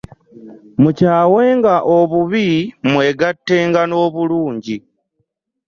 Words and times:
Mukyawenga 0.81 1.75
obubi, 1.97 2.47
mwegattenga 2.89 3.81
n'obulungi. 3.87 4.77